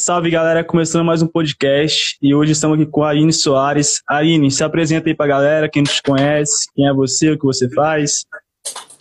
[0.00, 4.00] Salve galera, começando mais um podcast e hoje estamos aqui com a Aline Soares.
[4.08, 7.68] Aline, se apresenta aí pra galera, quem nos conhece, quem é você, o que você
[7.68, 8.24] faz.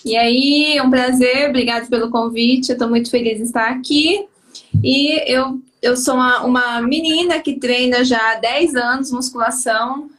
[0.04, 4.26] E aí, é um prazer, obrigado pelo convite, eu estou muito feliz de estar aqui.
[4.84, 10.10] E eu, eu sou uma, uma menina que treina já há 10 anos musculação,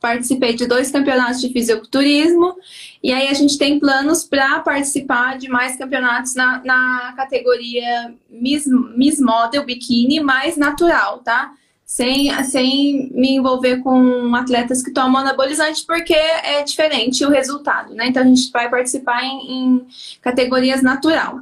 [0.00, 2.56] participei de dois campeonatos de fisiculturismo
[3.02, 8.66] e aí a gente tem planos para participar de mais campeonatos na, na categoria Miss,
[8.96, 11.52] Miss Model Bikini mais natural, tá?
[11.84, 18.06] Sem, sem me envolver com atletas que tomam anabolizante, porque é diferente o resultado, né?
[18.06, 19.86] Então a gente vai participar em, em
[20.22, 21.40] categorias natural.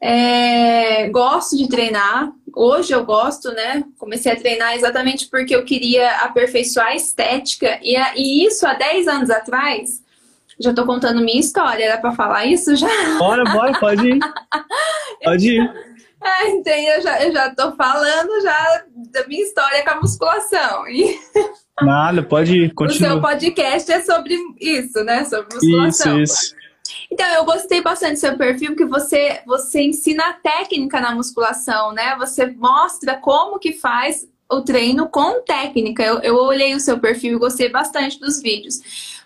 [0.00, 2.32] É, gosto de treinar.
[2.54, 3.84] Hoje eu gosto, né?
[3.98, 7.78] Comecei a treinar exatamente porque eu queria aperfeiçoar a estética.
[7.82, 10.02] E, a, e isso há 10 anos atrás,
[10.60, 11.84] já tô contando minha história.
[11.84, 12.88] Era para falar isso já?
[13.18, 14.18] Bora, bora, pode ir.
[15.24, 15.88] Pode ir.
[16.22, 20.88] É, então eu já, eu já tô falando já da minha história com a musculação.
[20.88, 21.18] E...
[21.80, 23.10] Nada, pode ir, continua.
[23.10, 25.24] O seu podcast é sobre isso, né?
[25.24, 26.20] Sobre musculação.
[26.20, 26.57] Isso, isso.
[27.10, 32.14] Então, eu gostei bastante do seu perfil, porque você, você ensina técnica na musculação, né?
[32.16, 36.02] Você mostra como que faz o treino com técnica.
[36.02, 38.80] Eu, eu olhei o seu perfil e gostei bastante dos vídeos.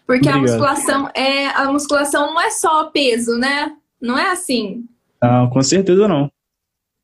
[0.06, 0.36] Porque Obrigado.
[0.36, 3.72] a musculação é a musculação não é só peso, né?
[4.00, 4.84] Não é assim.
[5.22, 6.30] Não, com certeza não.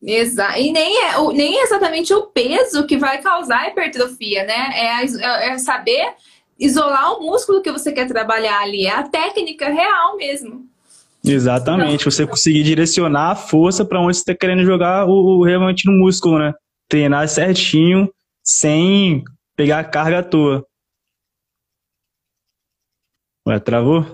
[0.02, 0.58] Exato.
[0.58, 4.70] E nem é, nem é exatamente o peso que vai causar hipertrofia, né?
[4.74, 6.14] É, é, é saber
[6.58, 8.86] isolar o músculo que você quer trabalhar ali.
[8.86, 10.67] É a técnica real mesmo.
[11.24, 12.04] Exatamente.
[12.04, 15.92] Você conseguir direcionar a força para onde você está querendo jogar o, o realmente no
[15.92, 16.54] músculo, né?
[16.88, 19.24] Treinar certinho, sem
[19.56, 20.66] pegar a carga à toa.
[23.46, 24.04] Ué, travou?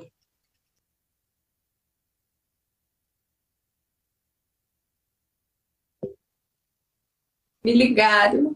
[7.64, 8.54] Me ligaram.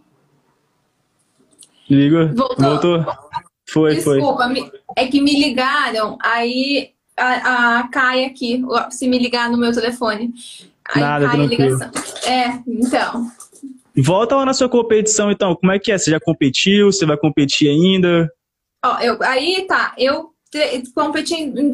[1.88, 2.28] Ligou?
[2.34, 3.02] Voltou?
[3.02, 3.04] Voltou?
[3.70, 4.52] Foi, Desculpa, foi.
[4.52, 9.72] Me, é que me ligaram, aí a, a, cai aqui, se me ligar no meu
[9.72, 10.32] telefone.
[10.94, 11.62] Aí Nada, cai tranquilo.
[11.62, 11.90] a ligação.
[12.30, 13.30] É, então.
[13.96, 15.54] Volta lá na sua competição, então.
[15.56, 15.98] Como é que é?
[15.98, 16.92] Você já competiu?
[16.92, 18.30] Você vai competir ainda?
[18.84, 20.32] Ó, eu, aí tá, eu
[20.94, 21.70] competi em,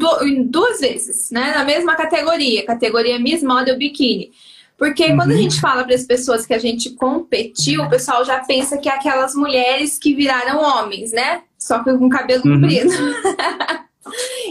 [0.47, 1.53] duas vezes, né?
[1.55, 4.31] Na mesma categoria, categoria Miss Model Bikini.
[4.77, 5.15] Porque uhum.
[5.15, 8.77] quando a gente fala para as pessoas que a gente competiu, o pessoal já pensa
[8.77, 11.43] que é aquelas mulheres que viraram homens, né?
[11.57, 12.59] Só que com cabelo uhum.
[12.59, 12.89] comprido.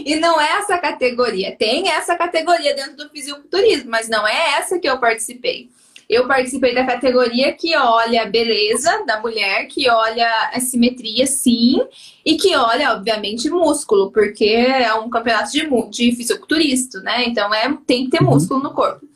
[0.05, 1.55] e não é essa categoria.
[1.55, 5.69] Tem essa categoria dentro do fisiculturismo, mas não é essa que eu participei.
[6.07, 11.81] Eu participei da categoria que olha a beleza da mulher, que olha a simetria, sim,
[12.23, 17.25] e que olha, obviamente, músculo, porque é um campeonato de, de fisiculturista, né?
[17.25, 18.31] Então é, tem que ter uhum.
[18.31, 19.07] músculo no corpo.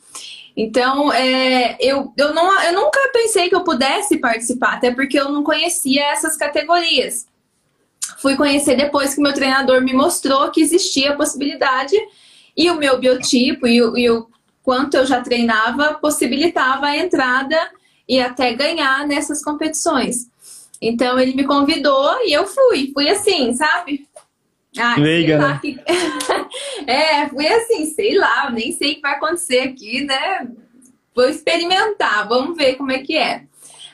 [0.56, 5.30] Então, é, eu, eu, não, eu nunca pensei que eu pudesse participar, até porque eu
[5.30, 7.29] não conhecia essas categorias.
[8.18, 11.96] Fui conhecer depois que meu treinador me mostrou que existia a possibilidade
[12.56, 14.28] e o meu biotipo e o, e o
[14.62, 17.56] quanto eu já treinava possibilitava a entrada
[18.08, 20.28] e até ganhar nessas competições.
[20.80, 22.90] Então ele me convidou e eu fui.
[22.92, 24.08] Fui assim, sabe?
[24.78, 25.58] Ah, Leiga, né?
[25.60, 25.78] Que...
[26.86, 30.48] é, fui assim, sei lá, nem sei o que vai acontecer aqui, né?
[31.14, 33.44] Vou experimentar, vamos ver como é que é.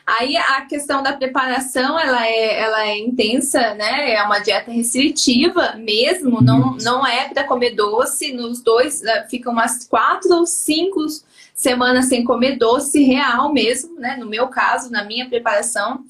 [0.07, 4.13] Aí a questão da preparação, ela é, ela é intensa, né?
[4.13, 8.33] É uma dieta restritiva mesmo, não, não é para comer doce.
[8.33, 11.05] Nos dois, eh, ficam umas quatro ou cinco
[11.53, 14.17] semanas sem comer doce real mesmo, né?
[14.17, 16.05] No meu caso, na minha preparação.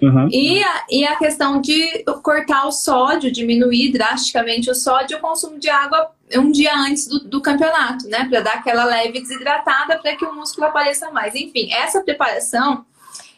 [0.00, 0.26] Uhum.
[0.30, 5.58] E, a, e a questão de cortar o sódio, diminuir drasticamente o sódio o consumo
[5.58, 8.26] de água um dia antes do, do campeonato, né?
[8.26, 11.34] Para dar aquela leve desidratada para que o músculo apareça mais.
[11.34, 12.86] Enfim, essa preparação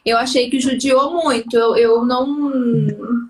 [0.06, 1.56] eu achei que judiou muito.
[1.56, 3.26] Eu, eu não.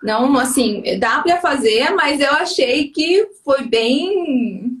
[0.00, 4.80] Não, assim, dá para fazer, mas eu achei que foi bem.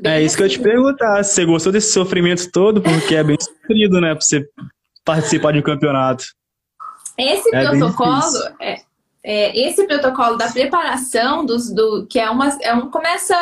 [0.00, 1.24] bem é isso que eu te perguntar.
[1.24, 2.82] Você gostou desse sofrimento todo?
[2.82, 4.14] Porque é bem sofrido, né?
[4.14, 4.46] Pra você
[5.02, 6.24] participar de um campeonato.
[7.16, 8.22] Esse é protocolo,
[8.60, 8.80] é,
[9.24, 13.34] é, esse protocolo da preparação dos, do que é uma é um começa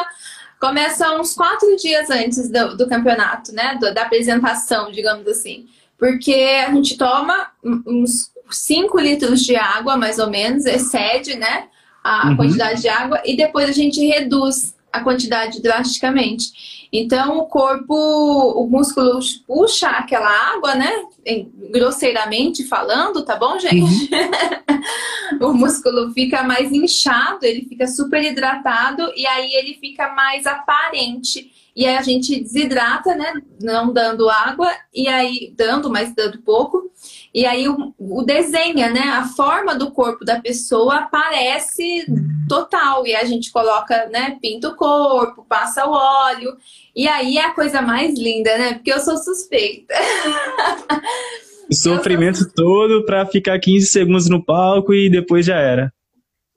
[0.58, 3.76] começa uns quatro dias antes do, do campeonato, né?
[3.80, 5.66] Do, da apresentação, digamos assim,
[5.98, 11.69] porque a gente toma uns 5 litros de água, mais ou menos, excede, né?
[12.02, 12.37] A uhum.
[12.37, 16.88] quantidade de água e depois a gente reduz a quantidade drasticamente.
[16.93, 20.90] Então, o corpo, o músculo puxa aquela água, né?
[21.72, 24.08] Grosseiramente falando, tá bom, gente?
[25.40, 25.50] Uhum.
[25.50, 31.50] o músculo fica mais inchado, ele fica super hidratado e aí ele fica mais aparente.
[31.76, 33.34] E aí a gente desidrata, né?
[33.61, 36.90] Não dando água, e aí dando, mas dando pouco.
[37.34, 39.02] E aí o, o, desenha, né?
[39.02, 42.06] A forma do corpo da pessoa aparece
[42.49, 43.06] total.
[43.06, 44.38] E a gente coloca, né?
[44.40, 46.56] Pinta o corpo, passa o óleo.
[46.94, 48.75] E aí é a coisa mais linda, né?
[48.75, 49.94] Porque eu sou suspeita.
[51.69, 55.93] O sofrimento todo pra ficar 15 segundos no palco e depois já era.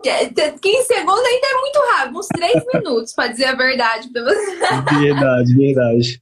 [0.01, 4.23] 15 é, segundos ainda é muito rápido, uns 3 minutos, pra dizer a verdade pra
[4.23, 4.99] você.
[4.99, 6.21] Verdade, verdade.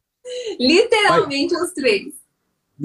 [0.59, 2.06] Literalmente uns 3.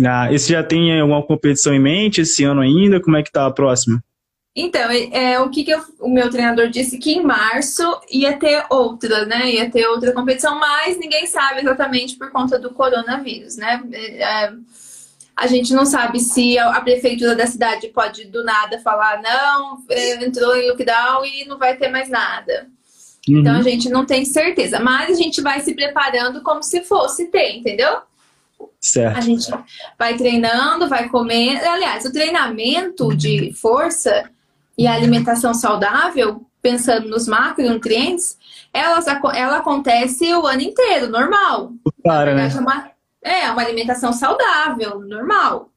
[0.06, 3.00] Ah, e você já tem alguma competição em mente esse ano ainda?
[3.00, 4.02] Como é que tá a próxima?
[4.54, 8.66] Então, é, o que, que eu, o meu treinador disse que em março ia ter
[8.68, 9.50] outra, né?
[9.50, 13.82] Ia ter outra competição, mas ninguém sabe exatamente por conta do coronavírus, né?
[13.92, 14.52] É,
[15.42, 20.24] a gente não sabe se a prefeitura da cidade pode do nada falar não, é,
[20.24, 22.68] entrou em lockdown e não vai ter mais nada.
[23.28, 23.40] Uhum.
[23.40, 27.26] Então a gente não tem certeza, mas a gente vai se preparando como se fosse
[27.26, 28.02] ter, entendeu?
[28.80, 29.18] Certo.
[29.18, 29.50] A gente
[29.98, 31.66] vai treinando, vai comendo.
[31.66, 34.30] Aliás, o treinamento de força
[34.78, 38.38] e alimentação saudável, pensando nos macronutrientes,
[38.72, 39.00] ela,
[39.34, 41.72] ela acontece o ano inteiro, normal.
[42.00, 42.48] Para, né?
[42.48, 42.91] É uma,
[43.22, 45.70] é uma alimentação saudável, normal.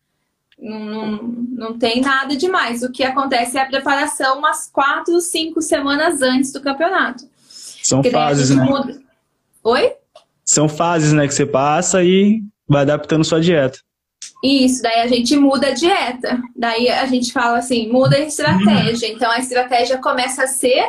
[0.57, 1.17] Não, não,
[1.51, 2.81] não tem nada demais.
[2.81, 7.25] O que acontece é a preparação umas quatro, cinco semanas antes do campeonato.
[7.47, 8.63] São Porque fases, né?
[8.63, 8.99] Muda...
[9.63, 9.93] Oi?
[10.43, 13.79] São fases, né, que você passa e vai adaptando sua dieta.
[14.43, 16.39] Isso, daí a gente muda a dieta.
[16.55, 19.07] Daí a gente fala assim, muda a estratégia.
[19.07, 20.85] Então a estratégia começa a ser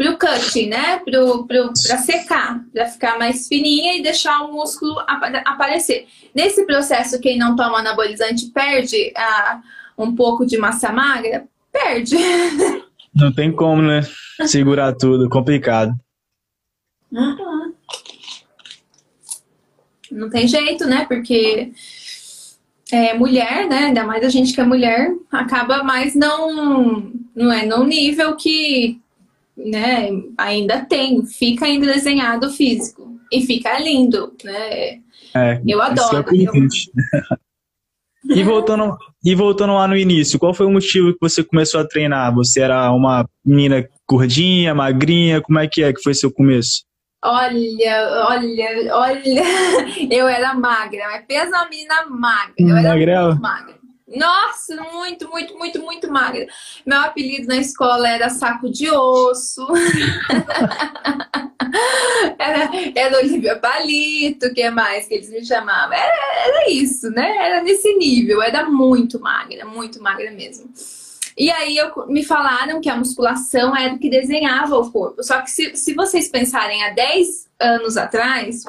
[0.00, 0.98] pro cutting, né?
[1.00, 4.98] Pro, pro, pra secar, pra ficar mais fininha e deixar o músculo
[5.44, 6.06] aparecer.
[6.34, 9.60] Nesse processo, quem não toma anabolizante perde ah,
[9.98, 11.44] um pouco de massa magra?
[11.70, 12.16] Perde.
[13.12, 14.02] Não tem como, né?
[14.46, 15.92] Segurar tudo, complicado.
[17.10, 17.74] Uhum.
[20.12, 21.06] Não tem jeito, né?
[21.06, 21.72] Porque
[22.92, 23.86] é, mulher, né?
[23.86, 29.00] Ainda mais a gente que é mulher, acaba mais não, não é no nível que
[29.64, 35.00] né, ainda tem, fica ainda desenhado físico e fica lindo, né?
[35.34, 36.26] É, eu adoro.
[36.34, 36.52] É eu...
[38.36, 41.86] e voltando e voltando lá no início, qual foi o motivo que você começou a
[41.86, 42.34] treinar?
[42.34, 45.40] Você era uma menina gordinha, magrinha?
[45.40, 46.84] Como é que é que foi seu começo?
[47.22, 49.42] Olha, olha, olha,
[50.10, 53.28] eu era magra, mas pensa uma menina magra, eu era Magrela.
[53.28, 53.79] muito magra.
[54.10, 56.46] Nossa, muito, muito, muito, muito magra.
[56.84, 59.66] Meu apelido na escola era saco de osso.
[62.38, 65.94] era, era Olivia Palito, que é mais que eles me chamavam.
[65.94, 66.12] Era,
[66.46, 67.36] era isso, né?
[67.38, 68.42] Era nesse nível.
[68.42, 70.72] Era muito magra, muito magra mesmo.
[71.38, 75.22] E aí eu, me falaram que a musculação era o que desenhava o corpo.
[75.22, 78.64] Só que se, se vocês pensarem há 10 anos atrás,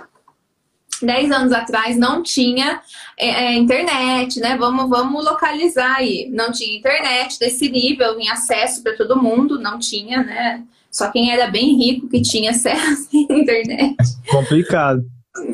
[1.02, 2.82] 10 anos atrás não tinha
[3.18, 4.58] é, é, internet, né?
[4.58, 6.30] Vamos, vamos localizar aí.
[6.32, 10.64] Não tinha internet desse nível, em acesso para todo mundo, não tinha, né?
[10.90, 13.96] Só quem era bem rico que tinha acesso à internet.
[14.30, 15.04] Complicado.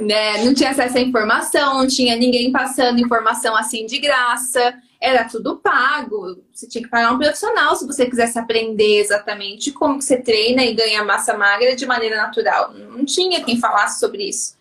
[0.10, 5.24] É, não tinha acesso à informação, não tinha ninguém passando informação assim de graça, era
[5.26, 6.42] tudo pago.
[6.52, 10.64] Você tinha que pagar um profissional se você quisesse aprender exatamente como que você treina
[10.64, 12.74] e ganha massa magra de maneira natural.
[12.74, 14.57] Não tinha quem falasse sobre isso.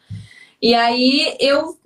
[0.60, 1.76] E aí eu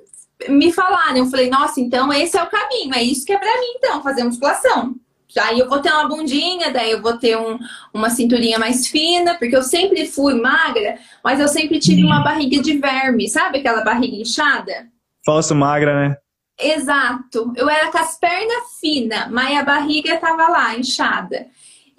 [0.48, 3.60] me falaram, eu falei, nossa, então esse é o caminho, é isso que é para
[3.60, 4.94] mim, então, fazer musculação.
[5.38, 7.58] Aí eu vou ter uma bundinha, daí eu vou ter um,
[7.94, 12.60] uma cinturinha mais fina, porque eu sempre fui magra, mas eu sempre tive uma barriga
[12.60, 14.88] de verme, sabe aquela barriga inchada?
[15.24, 16.16] Falso magra, né?
[16.58, 17.52] Exato.
[17.56, 21.46] Eu era com as pernas finas, mas a barriga tava lá, inchada.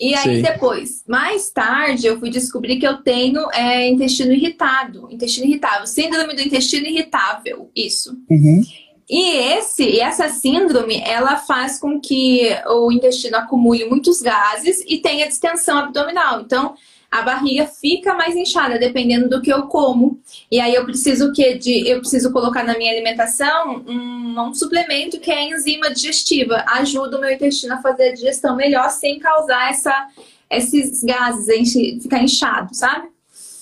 [0.02, 0.42] E aí Sim.
[0.42, 5.08] depois, mais tarde, eu fui descobrir que eu tenho é, intestino irritado.
[5.12, 5.86] Intestino irritável.
[5.86, 7.70] Síndrome do intestino irritável.
[7.76, 8.18] Isso.
[8.28, 8.64] Uhum.
[9.08, 15.28] E esse, essa síndrome, ela faz com que o intestino acumule muitos gases e tenha
[15.28, 16.42] distensão abdominal.
[16.42, 16.74] Então,
[17.12, 20.18] a barriga fica mais inchada, dependendo do que eu como.
[20.50, 25.20] E aí eu preciso que de eu preciso colocar na minha alimentação um, um suplemento
[25.20, 26.64] que é enzima digestiva.
[26.68, 30.08] Ajuda o meu intestino a fazer a digestão melhor sem causar essa,
[30.50, 33.10] esses gases, enche, ficar inchado, sabe?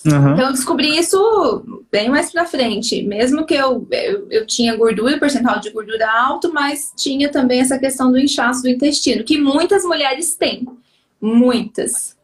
[0.05, 0.33] Uhum.
[0.33, 3.01] Então eu descobri isso bem mais pra frente.
[3.01, 7.79] Mesmo que eu, eu, eu, tinha gordura, percentual de gordura alto, mas tinha também essa
[7.79, 10.67] questão do inchaço do intestino, que muitas mulheres têm.
[11.19, 12.18] Muitas.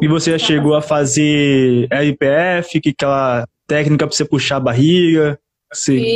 [0.00, 4.60] E você já chegou a fazer LPF, que é aquela técnica para você puxar a
[4.60, 5.38] barriga,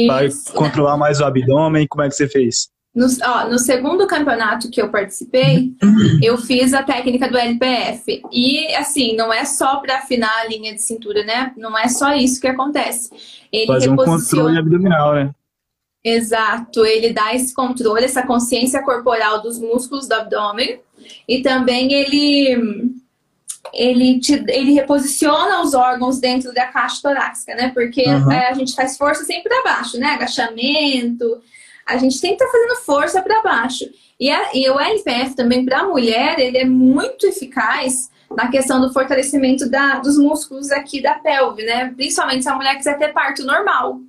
[0.06, 2.68] vai controlar mais o abdômen, como é que você fez?
[2.94, 5.72] No, ó, no, segundo campeonato que eu participei,
[6.22, 8.20] eu fiz a técnica do LPF.
[8.32, 11.52] E, assim, não é só para afinar a linha de cintura, né?
[11.56, 13.08] Não é só isso que acontece.
[13.52, 15.30] Ele Fazer um controle abdominal, né?
[16.02, 20.80] Exato, ele dá esse controle, essa consciência corporal dos músculos do abdômen
[21.28, 22.90] e também ele
[23.72, 27.70] ele, te, ele reposiciona os órgãos dentro da caixa torácica, né?
[27.74, 28.30] Porque uhum.
[28.30, 30.08] é, a gente faz força sempre para baixo, né?
[30.08, 31.40] Agachamento,
[31.86, 33.84] a gente tem que estar tá fazendo força para baixo.
[34.18, 38.80] E, a, e o LPF também para a mulher, ele é muito eficaz na questão
[38.80, 41.92] do fortalecimento da, dos músculos aqui da pelve, né?
[41.96, 44.00] Principalmente se a mulher quiser ter parto normal.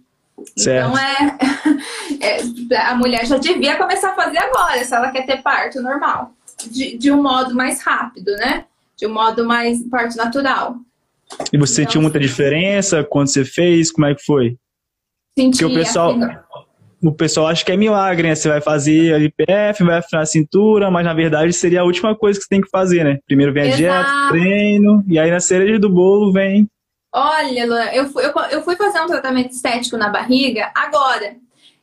[0.56, 0.90] Certo.
[0.90, 1.38] Então é,
[2.76, 6.34] é, a mulher já devia começar a fazer agora, se ela quer ter parto normal,
[6.70, 8.66] de, de um modo mais rápido, né?
[9.02, 10.76] De um modo mais parto natural.
[11.52, 13.92] E você então, sentiu muita diferença quando você fez?
[13.92, 14.58] Como é que foi?
[15.36, 15.58] Senti.
[15.58, 16.16] Porque o pessoal,
[17.02, 18.36] o pessoal acha que é milagre, né?
[18.36, 22.16] Você vai fazer a IPF, vai afinar a cintura, mas na verdade seria a última
[22.16, 23.18] coisa que você tem que fazer, né?
[23.26, 26.68] Primeiro vem a dieta, treino, e aí na cereja do bolo vem.
[27.12, 31.38] Olha, Luan, eu fui, eu, eu fui fazer um tratamento estético na barriga agora,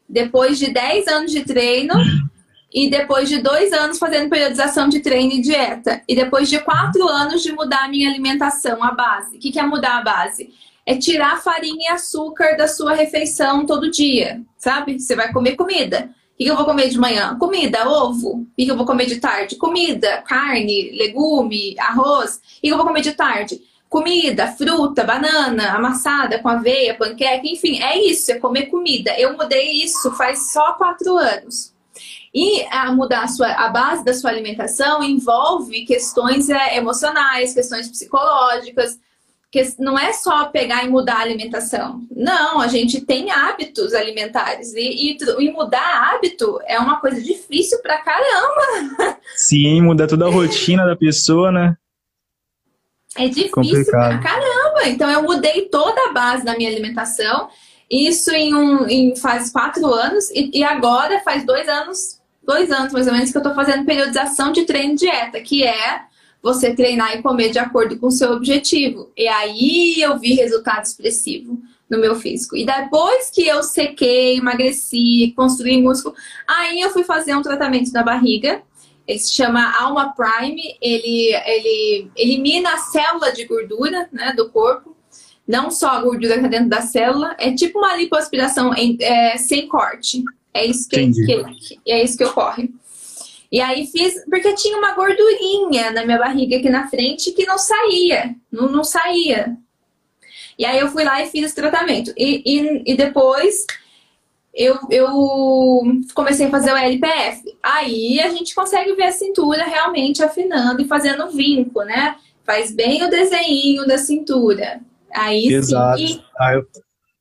[0.08, 1.94] depois de 10 anos de treino
[2.72, 7.08] e depois de dois anos fazendo periodização de treino e dieta, e depois de quatro
[7.08, 9.37] anos de mudar a minha alimentação, a base.
[9.37, 10.52] O que, é mudar a base?
[10.88, 14.98] é tirar farinha e açúcar da sua refeição todo dia, sabe?
[14.98, 16.08] Você vai comer comida.
[16.32, 17.37] O que eu vou comer de manhã?
[17.38, 18.37] Comida, ovo.
[18.37, 19.56] O que eu vou comer de tarde?
[19.56, 22.37] Comida, carne, legume, arroz.
[22.37, 23.60] O que eu vou comer de tarde?
[23.87, 29.12] Comida, fruta, banana, amassada com aveia, panqueca, enfim, é isso, é comer comida.
[29.18, 31.75] Eu mudei isso faz só quatro anos.
[32.35, 37.88] E a mudar a, sua, a base da sua alimentação envolve questões é, emocionais, questões
[37.88, 38.99] psicológicas,
[39.50, 42.02] que não é só pegar e mudar a alimentação.
[42.14, 44.75] Não, a gente tem hábitos alimentares.
[44.75, 49.18] E, e, e mudar hábito é uma coisa difícil pra caramba.
[49.35, 51.76] Sim, mudar toda a rotina da pessoa, né?
[53.16, 53.90] É difícil Complicado.
[53.90, 54.88] pra caramba.
[54.88, 57.49] Então eu mudei toda a base da minha alimentação.
[57.90, 60.30] Isso em, um, em faz quatro anos.
[60.30, 62.17] E, e agora faz dois anos,
[62.48, 66.00] dois anos mais ou menos, que eu tô fazendo periodização de treino dieta, que é
[66.42, 69.12] você treinar e comer de acordo com o seu objetivo.
[69.14, 72.56] E aí eu vi resultado expressivo no meu físico.
[72.56, 76.14] E depois que eu sequei, emagreci, construí músculo,
[76.46, 78.62] aí eu fui fazer um tratamento na barriga.
[79.06, 80.78] Ele se chama Alma Prime.
[80.80, 84.96] Ele, ele elimina a célula de gordura né, do corpo.
[85.46, 87.36] Não só a gordura que está dentro da célula.
[87.38, 90.24] É tipo uma lipoaspiração em, é, sem corte.
[90.52, 92.70] É isso que, que, é isso que ocorre.
[93.50, 97.56] E aí fiz, porque tinha uma gordurinha na minha barriga aqui na frente que não
[97.56, 99.56] saía, não, não saía.
[100.58, 102.12] E aí eu fui lá e fiz esse tratamento.
[102.16, 103.64] E, e, e depois
[104.52, 105.08] eu, eu
[106.14, 107.42] comecei a fazer o LPF.
[107.62, 112.16] Aí a gente consegue ver a cintura realmente afinando e fazendo vinco, né?
[112.44, 114.80] Faz bem o desenho da cintura.
[115.14, 115.98] Aí Exato.
[115.98, 116.20] sim.
[116.38, 116.62] Aí,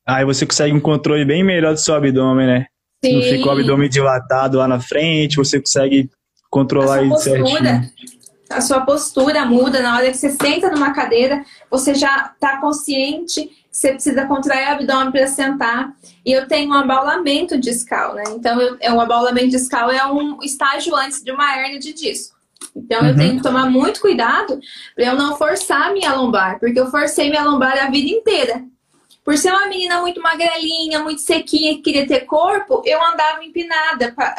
[0.04, 2.66] aí você consegue um controle bem melhor do seu abdômen, né?
[3.04, 3.14] Sim.
[3.14, 6.10] Não fica o abdômen dilatado lá na frente, você consegue
[6.50, 7.90] controlar isso certinho.
[8.50, 13.44] A sua postura muda na hora que você senta numa cadeira, você já está consciente
[13.44, 15.92] que você precisa contrair o abdômen para sentar.
[16.24, 18.24] E eu tenho um abaulamento discal, né?
[18.30, 22.36] Então, eu, é um abaulamento discal é um estágio antes de uma hernia de disco.
[22.74, 23.08] Então, uhum.
[23.08, 24.58] eu tenho que tomar muito cuidado
[24.94, 28.64] para eu não forçar minha lombar, porque eu forcei minha lombar a vida inteira.
[29.28, 34.10] Por ser uma menina muito magrelinha, muito sequinha, que queria ter corpo, eu andava empinada.
[34.12, 34.34] Pra...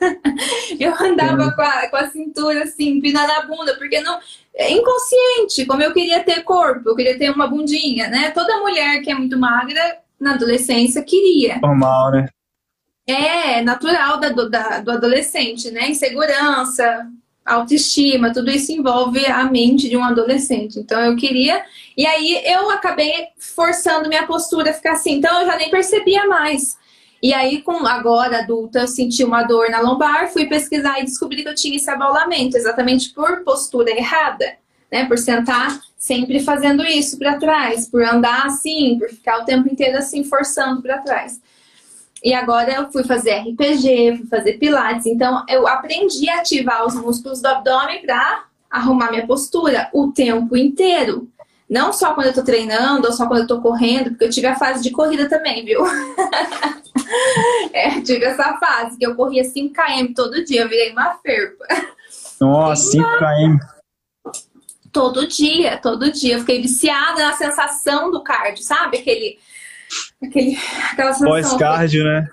[0.80, 4.18] eu andava com a, com a cintura assim, empinada na bunda, porque não.
[4.54, 8.30] É inconsciente, como eu queria ter corpo, eu queria ter uma bundinha, né?
[8.30, 11.58] Toda mulher que é muito magra na adolescência queria.
[11.60, 12.28] Normal, né?
[13.06, 15.90] É, natural da, do, da, do adolescente, né?
[15.90, 17.06] Insegurança,
[17.54, 20.78] autoestima, tudo isso envolve a mente de um adolescente.
[20.78, 21.64] Então eu queria.
[21.96, 25.14] E aí eu acabei forçando minha postura a ficar assim.
[25.14, 26.76] Então eu já nem percebia mais.
[27.22, 31.44] E aí, com agora adulta, eu senti uma dor na lombar, fui pesquisar e descobri
[31.44, 34.56] que eu tinha esse abaulamento, exatamente por postura errada,
[34.90, 35.04] né?
[35.04, 39.98] Por sentar sempre fazendo isso para trás, por andar assim, por ficar o tempo inteiro
[39.98, 41.40] assim, forçando para trás.
[42.22, 46.94] E agora eu fui fazer RPG, fui fazer pilates, então eu aprendi a ativar os
[46.94, 51.28] músculos do abdômen para arrumar minha postura o tempo inteiro.
[51.68, 54.46] Não só quando eu tô treinando, ou só quando eu tô correndo, porque eu tive
[54.46, 55.80] a fase de corrida também, viu?
[57.72, 61.64] é, tive essa fase que eu corria 5km todo dia, eu virei uma ferpa.
[62.40, 63.58] Nossa, 5km.
[64.92, 66.34] Todo dia, todo dia.
[66.34, 68.98] Eu fiquei viciada na sensação do cardio, sabe?
[68.98, 69.38] Aquele.
[70.22, 70.58] Aquele
[70.90, 71.18] aquela.
[71.18, 72.28] Pós-cardio, né?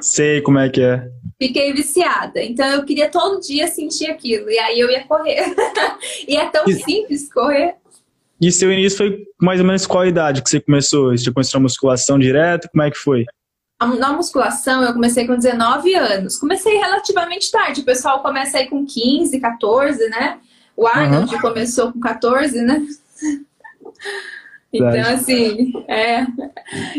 [0.00, 1.08] Sei como é que é.
[1.40, 2.42] Fiquei viciada.
[2.42, 4.50] Então eu queria todo dia sentir aquilo.
[4.50, 5.54] E aí eu ia correr.
[6.28, 6.74] e é tão e...
[6.74, 7.74] simples correr.
[8.40, 11.16] E seu início foi mais ou menos qual idade que você começou?
[11.16, 12.68] Você começou a musculação direto?
[12.70, 13.24] Como é que foi?
[13.98, 16.38] na musculação eu comecei com 19 anos.
[16.38, 17.82] Comecei relativamente tarde.
[17.82, 20.38] O pessoal começa aí com 15, 14, né?
[20.76, 21.40] O Arnold uhum.
[21.40, 22.86] começou com 14, né?
[24.76, 26.26] Então, assim, é.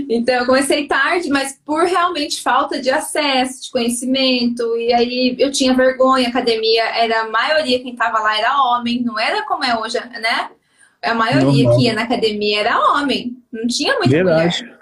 [0.10, 4.78] Então, eu comecei tarde, mas por realmente falta de acesso, de conhecimento.
[4.78, 9.02] E aí eu tinha vergonha, a academia era a maioria, quem tava lá era homem,
[9.04, 10.50] não era como é hoje, né?
[11.04, 11.78] A maioria Normal.
[11.78, 14.64] que ia na academia era homem, não tinha muita Verdade.
[14.64, 14.78] mulher.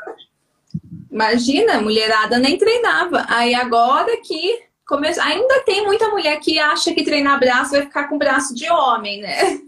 [1.12, 3.26] Imagina, mulherada nem treinava.
[3.30, 5.08] Aí agora que come...
[5.08, 9.22] ainda tem muita mulher que acha que treinar braço vai ficar com braço de homem,
[9.22, 9.60] né?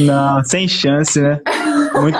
[0.00, 1.40] Não, sem chance, né?
[1.94, 2.18] Muito...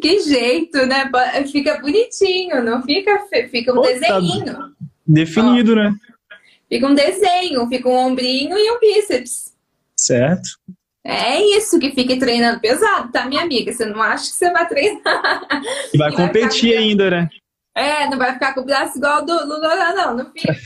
[0.00, 1.10] que jeito, né?
[1.50, 4.74] Fica bonitinho, não fica fica um desenho.
[5.06, 5.92] Definido, Ó, né?
[6.68, 9.52] Fica um desenho, fica um ombrinho e um bíceps.
[9.96, 10.48] Certo.
[11.04, 13.72] É isso que fica treinando pesado, tá, minha amiga?
[13.72, 15.42] Você não acha que você vai treinar?
[15.92, 17.28] E vai, competir vai ainda, né?
[17.76, 20.54] É, não vai ficar com o braço igual do Lula, não, não fica.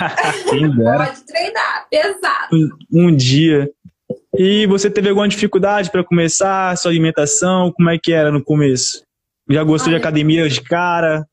[0.48, 2.48] Pode treinar, pesado.
[2.52, 3.70] Um, um, dia.
[4.36, 7.72] E você teve alguma dificuldade para começar sua alimentação?
[7.72, 9.02] Como é que era no começo?
[9.48, 11.26] Já gostou Olha, de academia de cara?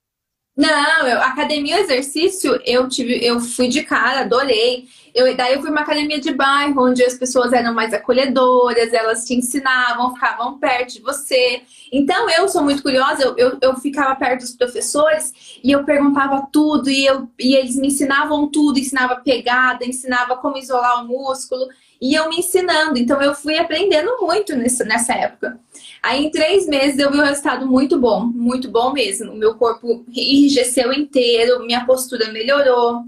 [0.55, 4.87] Não, eu, academia exercício, eu tive, eu fui de cara, adorei.
[5.13, 9.25] Eu, daí eu fui uma academia de bairro, onde as pessoas eram mais acolhedoras, elas
[9.25, 11.61] te ensinavam, ficavam perto de você.
[11.91, 16.47] Então eu sou muito curiosa, eu, eu, eu ficava perto dos professores e eu perguntava
[16.51, 21.67] tudo, e, eu, e eles me ensinavam tudo, ensinava pegada, ensinava como isolar o músculo,
[22.01, 22.97] e eu me ensinando.
[22.97, 25.59] Então eu fui aprendendo muito nessa, nessa época.
[26.01, 29.35] Aí em três meses eu vi um resultado muito bom, muito bom mesmo.
[29.35, 33.03] Meu corpo enrijeceu inteiro, minha postura melhorou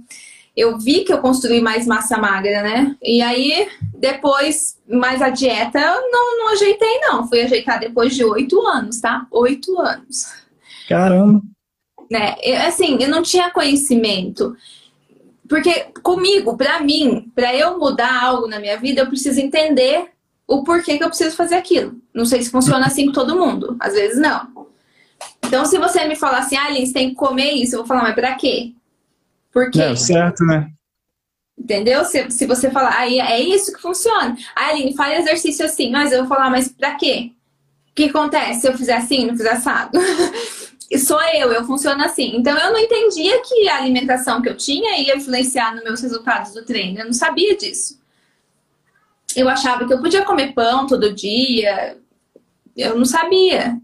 [0.56, 2.96] eu vi que eu construí mais massa magra, né?
[3.02, 7.28] E aí, depois, mais a dieta, não, não ajeitei, não.
[7.28, 9.26] Fui ajeitar depois de oito anos, tá?
[9.32, 10.28] Oito anos.
[10.88, 11.42] Caramba!
[12.12, 12.36] Né?
[12.68, 14.56] Assim, eu não tinha conhecimento.
[15.50, 20.12] Porque comigo, para mim, para eu mudar algo na minha vida, eu preciso entender
[20.48, 21.96] o porquê que eu preciso fazer aquilo.
[22.14, 23.76] Não sei se funciona assim com todo mundo.
[23.80, 24.68] Às vezes não.
[25.44, 28.04] Então, se você me falar assim, ah, Alice, tem que comer isso, eu vou falar,
[28.04, 28.74] mas pra quê?
[29.54, 29.80] Porque.
[29.80, 30.70] É, certo, né?
[31.58, 32.04] Entendeu?
[32.04, 34.36] Se, se você falar, aí é isso que funciona.
[34.56, 37.32] Aí, Aline, faz exercício assim, mas eu vou falar, mas pra quê?
[37.92, 39.98] O que acontece se eu fizer assim, não fizer assado?
[40.98, 42.36] sou eu, eu funciono assim.
[42.36, 46.54] Então eu não entendia que a alimentação que eu tinha ia influenciar nos meus resultados
[46.54, 47.00] do treino.
[47.00, 48.02] Eu não sabia disso.
[49.36, 51.98] Eu achava que eu podia comer pão todo dia.
[52.76, 53.80] Eu não sabia.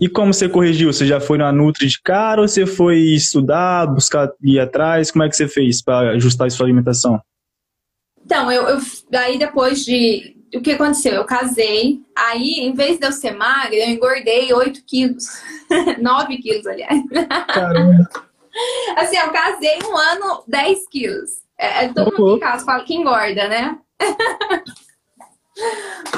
[0.00, 0.90] E como você corrigiu?
[0.90, 5.10] Você já foi na Nutri de cara ou você foi estudar, buscar ir atrás?
[5.10, 7.20] Como é que você fez para ajustar a sua alimentação?
[8.24, 8.78] Então, eu, eu,
[9.14, 10.36] aí depois de.
[10.54, 11.12] O que aconteceu?
[11.12, 15.26] Eu casei, aí em vez de eu ser magra, eu engordei 8 quilos.
[16.00, 17.00] 9 quilos, aliás.
[17.46, 18.08] Caramba.
[18.96, 21.30] Assim, eu casei um ano 10 quilos.
[21.56, 23.78] É, é todo mundo em casa fala que engorda, né?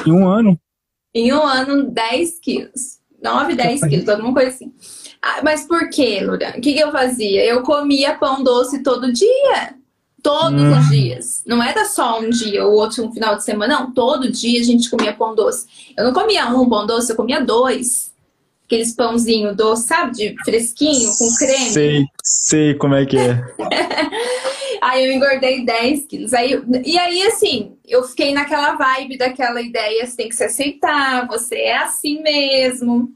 [0.07, 0.59] em um ano?
[1.13, 3.02] Em um ano, 10 quilos.
[3.23, 4.73] 9, 10 quilos, alguma coisa assim.
[5.21, 6.53] Ah, mas por quê, Lura?
[6.57, 7.45] O que, que eu fazia?
[7.45, 9.75] Eu comia pão doce todo dia.
[10.21, 10.77] Todos hum.
[10.77, 11.43] os dias.
[11.45, 13.79] Não era só um dia ou outro um final de semana.
[13.79, 15.65] Não, todo dia a gente comia pão doce.
[15.97, 18.11] Eu não comia um pão doce, eu comia dois.
[18.65, 20.13] Aqueles pãozinho doce, sabe?
[20.13, 21.71] De fresquinho, com creme.
[21.71, 23.41] Sei, sei como é que é.
[24.83, 26.33] aí eu engordei 10 quilos.
[26.33, 31.27] Aí, e aí, assim, eu fiquei naquela vibe daquela ideia, você tem que se aceitar,
[31.27, 33.11] você é assim mesmo,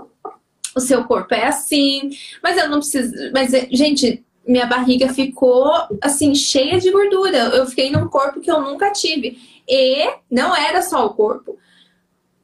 [0.76, 2.12] o seu corpo é assim,
[2.44, 3.12] mas eu não preciso.
[3.34, 7.38] Mas, gente, minha barriga ficou assim, cheia de gordura.
[7.38, 9.40] Eu fiquei num corpo que eu nunca tive.
[9.68, 11.58] E não era só o corpo.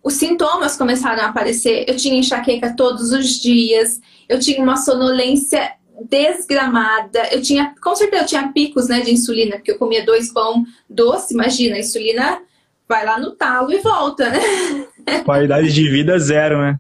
[0.03, 1.85] Os sintomas começaram a aparecer.
[1.87, 5.73] Eu tinha enxaqueca todos os dias, eu tinha uma sonolência
[6.09, 7.27] desgramada.
[7.31, 10.65] Eu tinha, com certeza, eu tinha picos né, de insulina, porque eu comia dois pão
[10.89, 12.41] doce, imagina, a insulina
[12.87, 14.39] vai lá no talo e volta, né?
[15.25, 16.77] Qualidade de vida zero, né?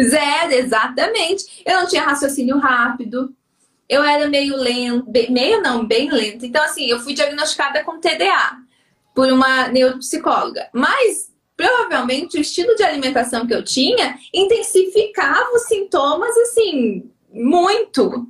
[0.00, 1.62] Zero, exatamente.
[1.64, 3.34] Eu não tinha raciocínio rápido.
[3.88, 6.44] Eu era meio lento, meio não, bem lento.
[6.44, 8.58] Então, assim, eu fui diagnosticada com TDA
[9.14, 10.68] por uma neuropsicóloga.
[10.72, 18.26] Mas, provavelmente, o estilo de alimentação que eu tinha intensificava os sintomas, assim, muito.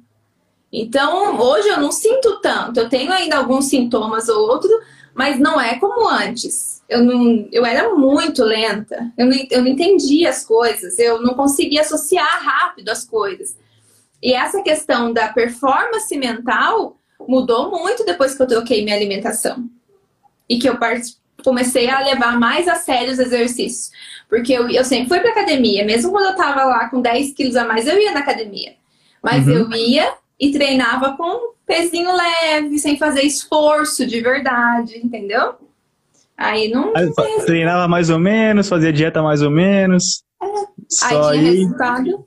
[0.73, 2.79] Então, hoje eu não sinto tanto.
[2.79, 4.71] Eu tenho ainda alguns sintomas ou outro,
[5.15, 6.83] mas não é como antes.
[6.89, 9.13] Eu, não, eu era muito lenta.
[9.17, 10.99] Eu não, eu não entendia as coisas.
[10.99, 13.57] Eu não conseguia associar rápido as coisas.
[14.23, 16.97] E essa questão da performance mental
[17.29, 19.69] mudou muito depois que eu troquei minha alimentação.
[20.49, 20.77] E que eu
[21.43, 23.91] comecei a levar mais a sério os exercícios.
[24.29, 25.85] Porque eu, eu sempre fui pra academia.
[25.85, 28.80] Mesmo quando eu tava lá com 10 quilos a mais, eu ia na academia.
[29.23, 29.53] Mas uhum.
[29.53, 35.55] eu ia e treinava com pezinho leve, sem fazer esforço de verdade, entendeu?
[36.37, 36.93] Aí não.
[36.97, 37.11] Aí,
[37.45, 40.25] treinava mais ou menos, fazia dieta mais ou menos.
[40.43, 40.47] É.
[40.89, 42.27] Só aí resultado.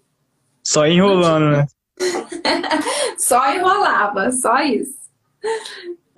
[0.63, 1.65] Só enrolando, né?
[3.17, 4.95] só enrolava, só isso.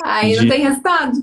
[0.04, 1.14] Aí não tem resultado.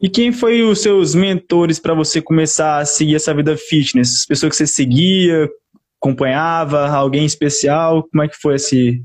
[0.00, 4.14] E quem foi os seus mentores para você começar a seguir essa vida fitness?
[4.14, 5.48] As pessoas que você seguia,
[6.04, 8.06] acompanhava, alguém especial?
[8.10, 9.02] Como é que foi esse,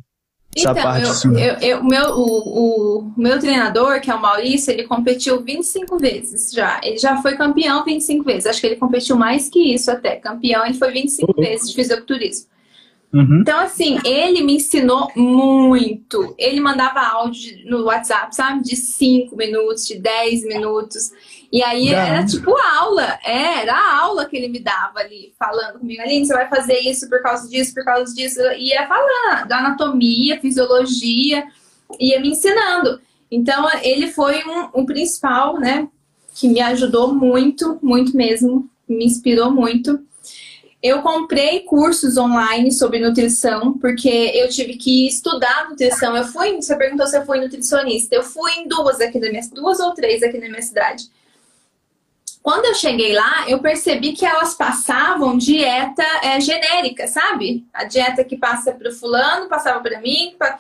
[0.55, 1.27] essa então, parte?
[1.27, 5.97] Eu, eu, eu, meu, o, o meu treinador, que é o Maurício, ele competiu 25
[5.97, 6.79] vezes já.
[6.83, 8.45] Ele já foi campeão 25 vezes.
[8.45, 10.17] Acho que ele competiu mais que isso até.
[10.17, 11.43] Campeão, ele foi 25 uhum.
[11.43, 12.49] vezes de fisiculturismo.
[13.12, 13.39] Uhum.
[13.41, 16.35] Então, assim, ele me ensinou muito.
[16.38, 18.63] Ele mandava áudio no WhatsApp, sabe?
[18.63, 21.12] De 5 minutos, de 10 minutos.
[21.51, 25.79] E aí era tipo aula, é, era a aula que ele me dava ali, falando
[25.79, 28.39] comigo, Aline, você vai fazer isso por causa disso, por causa disso.
[28.55, 31.43] E ia falando da anatomia, fisiologia,
[31.99, 33.01] ia me ensinando.
[33.31, 35.88] Então, ele foi um, um principal, né?
[36.35, 39.99] Que me ajudou muito, muito mesmo, me inspirou muito.
[40.81, 46.15] Eu comprei cursos online sobre nutrição, porque eu tive que estudar nutrição.
[46.15, 48.15] Eu fui, você perguntou se eu fui nutricionista.
[48.15, 51.09] Eu fui em duas aqui na minha, duas ou três aqui na minha cidade.
[52.41, 57.65] Quando eu cheguei lá, eu percebi que elas passavam dieta é, genérica, sabe?
[57.73, 60.36] A dieta que passa para o fulano, passava para mim.
[60.38, 60.58] Pra...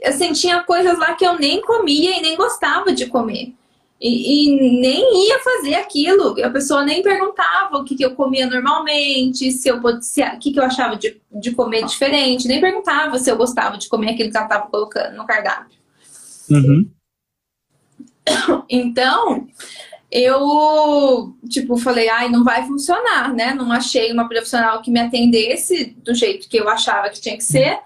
[0.00, 3.52] Eu sentia coisas lá que eu nem comia e nem gostava de comer.
[4.00, 6.42] E, e, nem ia fazer aquilo.
[6.42, 10.52] A pessoa nem perguntava o que, que eu comia normalmente, se eu se, o que,
[10.52, 14.30] que eu achava de, de comer diferente, nem perguntava se eu gostava de comer aquilo
[14.30, 15.76] que ela estava colocando no cardápio.
[16.48, 16.88] Uhum.
[18.68, 19.48] Então,
[20.10, 23.54] eu, tipo, falei, ai, não vai funcionar, né?
[23.54, 27.44] Não achei uma profissional que me atendesse do jeito que eu achava que tinha que
[27.44, 27.78] ser.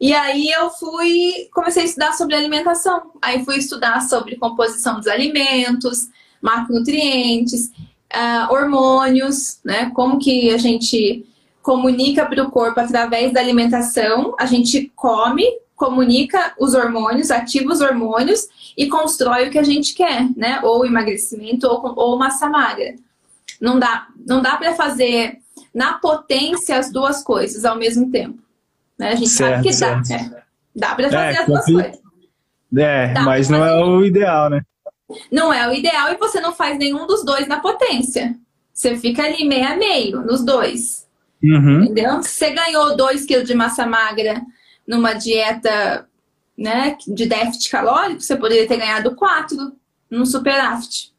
[0.00, 3.10] E aí eu fui, comecei a estudar sobre alimentação.
[3.20, 6.08] Aí fui estudar sobre composição dos alimentos,
[6.40, 7.70] macronutrientes,
[8.14, 9.90] uh, hormônios, né?
[9.94, 11.26] Como que a gente
[11.62, 14.36] comunica para o corpo através da alimentação.
[14.38, 15.44] A gente come,
[15.76, 20.60] comunica os hormônios, ativa os hormônios e constrói o que a gente quer, né?
[20.62, 22.94] Ou emagrecimento ou, ou massa magra.
[23.60, 25.38] Não dá, não dá para fazer
[25.72, 28.38] na potência as duas coisas ao mesmo tempo.
[28.98, 29.10] Né?
[29.10, 30.18] A gente certo, sabe que dá.
[30.18, 30.42] Né?
[30.74, 32.00] Dá para fazer é, as duas coisas.
[32.76, 34.62] É, dá mas não é o ideal, né?
[35.30, 38.34] Não é o ideal e você não faz nenhum dos dois na potência.
[38.72, 41.06] Você fica ali meio a meio nos dois.
[41.42, 41.84] Uhum.
[41.84, 42.22] Entendeu?
[42.22, 44.42] Se você ganhou 2 kg de massa magra
[44.86, 46.06] numa dieta
[46.56, 49.72] né, de déficit calórico, você poderia ter ganhado 4
[50.10, 51.12] no superávit.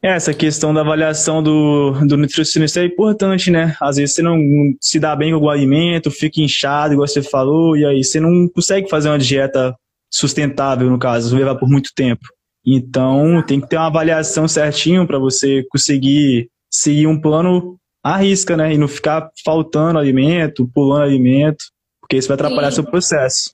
[0.00, 3.76] Essa questão da avaliação do, do nutricionista é importante, né?
[3.80, 4.38] Às vezes você não
[4.80, 8.48] se dá bem com o alimento, fica inchado, igual você falou, e aí você não
[8.48, 9.74] consegue fazer uma dieta
[10.08, 12.22] sustentável, no caso, levar por muito tempo.
[12.64, 18.56] Então, tem que ter uma avaliação certinho para você conseguir seguir um plano à risca,
[18.56, 18.72] né?
[18.74, 21.64] E não ficar faltando alimento, pulando alimento,
[22.08, 22.76] porque isso vai atrapalhar Sim.
[22.76, 23.50] seu processo.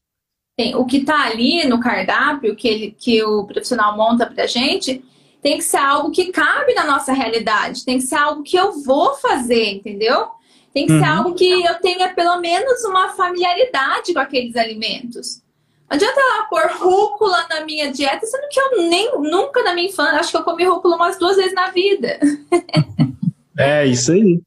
[0.59, 0.77] Sim.
[0.77, 5.05] O que está ali no cardápio que, ele, que o profissional monta pra gente
[5.43, 8.81] tem que ser algo que cabe na nossa realidade, tem que ser algo que eu
[8.83, 10.29] vou fazer, entendeu?
[10.73, 11.01] Tem que uhum.
[11.01, 15.43] ser algo que eu tenha pelo menos uma familiaridade com aqueles alimentos.
[15.91, 19.89] Não adianta ela pôr rúcula na minha dieta, sendo que eu nem nunca na minha
[19.89, 22.19] infância, acho que eu comi rúcula umas duas vezes na vida.
[23.57, 24.43] É isso aí.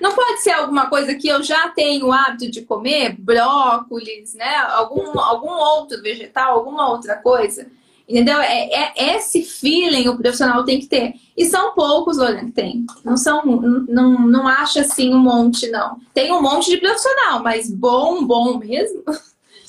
[0.00, 4.56] Não pode ser alguma coisa que eu já tenho o hábito de comer, brócolis, né?
[4.70, 7.66] Algum, algum outro vegetal, alguma outra coisa.
[8.06, 8.38] Entendeu?
[8.38, 11.14] É, é, esse feeling o profissional tem que ter.
[11.36, 12.84] E são poucos, olha, que tem.
[13.02, 13.44] Não são,
[13.88, 15.96] não, não acha assim um monte, não.
[16.12, 19.02] Tem um monte de profissional, mas bom, bom mesmo.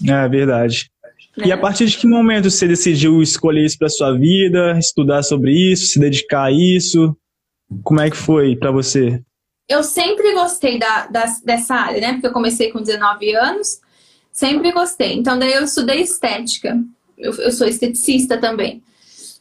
[0.06, 0.92] É verdade.
[1.38, 5.52] E a partir de que momento você decidiu escolher isso para sua vida, estudar sobre
[5.54, 7.16] isso, se dedicar a isso?
[7.84, 9.22] Como é que foi para você?
[9.68, 12.14] Eu sempre gostei da, da, dessa área, né?
[12.14, 13.82] Porque eu comecei com 19 anos,
[14.32, 15.14] sempre gostei.
[15.14, 16.78] Então, daí eu estudei estética
[17.18, 18.84] eu, eu sou esteticista também.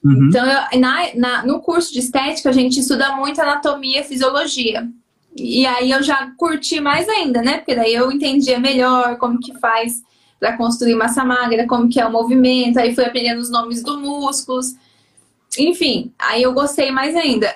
[0.04, 0.28] Uhum.
[0.28, 4.88] Então, eu, na, na, no curso de estética, a gente estuda muito anatomia e fisiologia.
[5.36, 7.58] E aí eu já curti mais ainda, né?
[7.58, 10.02] Porque daí eu entendia melhor como que faz
[10.38, 13.98] para construir massa magra, como que é o movimento, aí fui aprendendo os nomes dos
[13.98, 14.74] músculos.
[15.58, 17.52] Enfim, aí eu gostei mais ainda.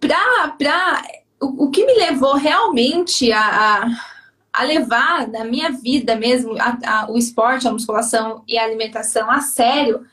[0.00, 1.02] Pra, pra,
[1.46, 4.12] o, que me levou realmente a, a
[4.52, 9.40] a levar na minha vida mesmo a, o esporte, a musculação e a alimentação a
[9.40, 10.04] sério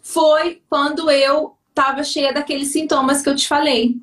[0.00, 3.96] foi quando eu estava cheia daqueles sintomas que eu te falei.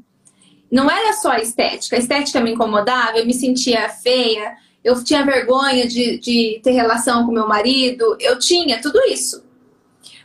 [0.71, 1.95] Não era só a estética.
[1.95, 7.25] A estética me incomodava, eu me sentia feia, eu tinha vergonha de, de ter relação
[7.25, 9.43] com meu marido, eu tinha tudo isso.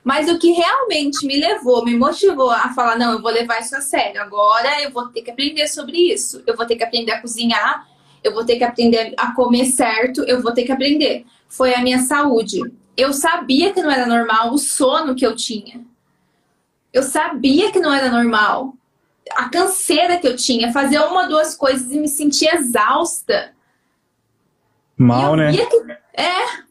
[0.05, 3.75] Mas o que realmente me levou, me motivou a falar: não, eu vou levar isso
[3.75, 4.21] a sério.
[4.21, 6.43] Agora eu vou ter que aprender sobre isso.
[6.47, 7.89] Eu vou ter que aprender a cozinhar,
[8.23, 11.25] eu vou ter que aprender a comer certo, eu vou ter que aprender.
[11.49, 12.61] Foi a minha saúde.
[12.95, 15.81] Eu sabia que não era normal o sono que eu tinha.
[16.93, 18.77] Eu sabia que não era normal.
[19.33, 23.53] A canseira que eu tinha, fazer uma, duas coisas e me sentir exausta.
[24.97, 25.51] Mal, né?
[25.51, 25.63] Que,
[26.13, 26.65] é.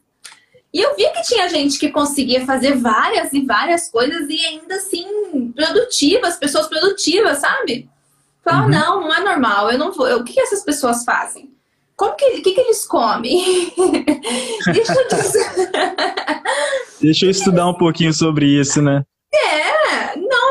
[0.74, 4.74] E eu via que tinha gente que conseguia fazer várias e várias coisas e ainda
[4.74, 7.88] assim produtivas, pessoas produtivas, sabe?
[8.42, 8.70] Falar, uhum.
[8.70, 10.08] não, não é normal, eu não vou.
[10.08, 11.54] Eu, o que, que essas pessoas fazem?
[11.94, 13.72] Como que, que, que eles comem?
[14.72, 15.52] Deixa eu dizer.
[17.00, 19.04] Deixa eu estudar um pouquinho sobre isso, né?
[19.32, 19.83] É,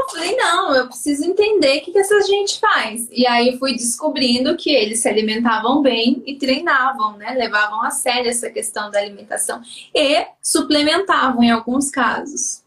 [0.04, 3.08] não, falei, não, eu preciso entender o que, que essa gente faz.
[3.12, 7.34] E aí fui descobrindo que eles se alimentavam bem e treinavam, né?
[7.34, 9.62] Levavam a sério essa questão da alimentação.
[9.94, 12.62] E suplementavam em alguns casos.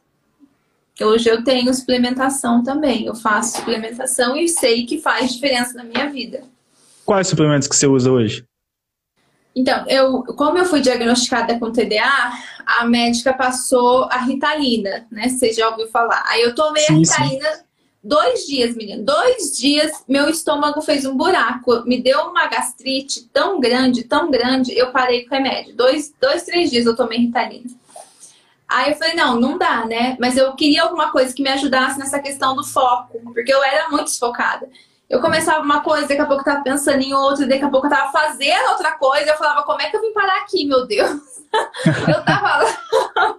[1.00, 3.04] Hoje eu tenho suplementação também.
[3.04, 6.44] Eu faço suplementação e sei que faz diferença na minha vida.
[7.04, 8.44] Quais suplementos que você usa hoje?
[9.56, 12.32] Então, eu, como eu fui diagnosticada com TDA,
[12.66, 15.30] a médica passou a Ritalina, né?
[15.30, 16.22] Você já ouviu falar.
[16.26, 17.62] Aí eu tomei sim, a Ritalina sim.
[18.04, 19.02] dois dias, menino.
[19.02, 21.82] Dois dias, meu estômago fez um buraco.
[21.86, 25.74] Me deu uma gastrite tão grande, tão grande, eu parei com remédio.
[25.74, 27.70] Dois, dois três dias eu tomei Ritalina.
[28.68, 30.18] Aí eu falei, não, não dá, né?
[30.20, 33.88] Mas eu queria alguma coisa que me ajudasse nessa questão do foco, porque eu era
[33.88, 34.68] muito desfocada.
[35.08, 37.86] Eu começava uma coisa, daqui a pouco eu tava pensando em outra, daqui a pouco
[37.86, 39.30] eu tava fazendo outra coisa.
[39.30, 41.20] Eu falava, como é que eu vim parar aqui, meu Deus?
[42.08, 42.64] eu tava lá.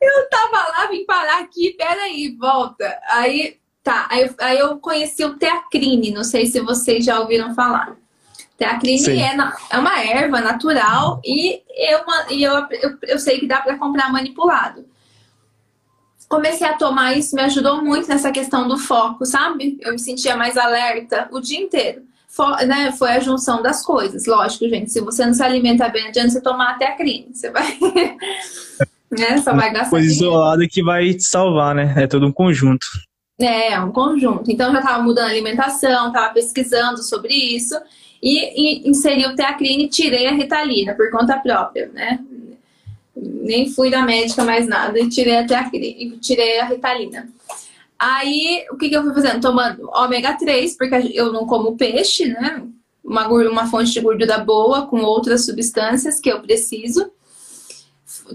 [0.00, 2.96] eu tava lá, vim parar aqui, peraí, volta.
[3.08, 4.06] Aí, tá.
[4.08, 7.96] Aí, aí eu conheci o teacrine, não sei se vocês já ouviram falar.
[8.56, 9.36] Teacrine é,
[9.70, 14.12] é uma erva natural e, eu, e eu, eu, eu sei que dá para comprar
[14.12, 14.87] manipulado
[16.28, 19.78] comecei a tomar isso, me ajudou muito nessa questão do foco, sabe?
[19.80, 22.02] Eu me sentia mais alerta o dia inteiro.
[22.28, 24.26] For, né, foi a junção das coisas.
[24.26, 27.30] Lógico, gente, se você não se alimenta bem, adianta você tomar até a crime.
[27.32, 27.76] Você vai.
[29.10, 29.90] né, só vai gastar.
[29.90, 31.94] Coisa isolada que vai te salvar, né?
[31.96, 32.86] É todo um conjunto.
[33.40, 34.50] É, é um conjunto.
[34.50, 37.74] Então, eu já estava mudando a alimentação, estava pesquisando sobre isso
[38.22, 42.20] e, e inseri o teacrine e tirei a ritalina por conta própria, né?
[43.20, 45.70] Nem fui da médica mais nada e tirei até a,
[46.20, 47.28] tirei a Ritalina.
[47.98, 49.40] Aí, o que, que eu fui fazendo?
[49.40, 52.64] Tomando ômega 3, porque eu não como peixe, né?
[53.02, 57.10] Uma, uma fonte de gordura boa com outras substâncias que eu preciso.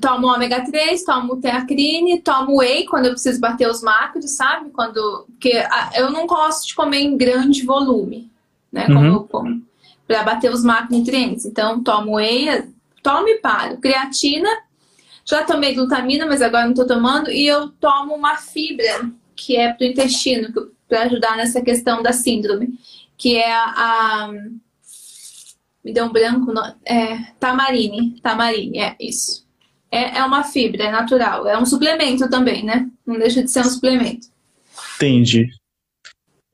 [0.01, 4.69] Tomo ômega 3, tomo teacrine, tomo whey quando eu preciso bater os macros, sabe?
[4.71, 5.27] Quando.
[5.29, 5.63] Porque
[5.95, 8.29] eu não gosto de comer em grande volume,
[8.71, 8.87] né?
[8.87, 9.13] Como uhum.
[9.13, 9.61] eu como.
[10.05, 11.45] Pra bater os macronutrientes.
[11.45, 12.67] Então, tomo whey,
[13.01, 13.77] tomo e paro.
[13.77, 14.49] Creatina
[15.25, 17.31] já tomei glutamina, mas agora não estou tomando.
[17.31, 20.51] E eu tomo uma fibra, que é para o intestino,
[20.87, 22.77] para ajudar nessa questão da síndrome.
[23.17, 23.65] Que é a.
[23.65, 24.31] a
[25.83, 26.51] me deu um branco.
[26.85, 28.19] É, tamarine.
[28.21, 29.45] Tamarine, é isso.
[29.91, 31.47] É, é uma fibra, é natural.
[31.47, 32.89] É um suplemento também, né?
[33.05, 34.27] Não deixa de ser um suplemento.
[34.95, 35.49] Entendi.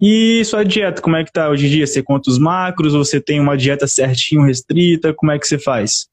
[0.02, 1.88] E sua dieta, como é que tá hoje em dia?
[1.88, 5.14] Você conta os macros você tem uma dieta certinho, restrita?
[5.14, 6.08] Como é que você faz?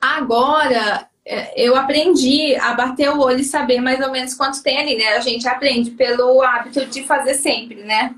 [0.00, 1.08] Agora,
[1.56, 5.08] eu aprendi a bater o olho e saber mais ou menos quanto tem ali, né?
[5.16, 8.14] A gente aprende pelo hábito de fazer sempre, né?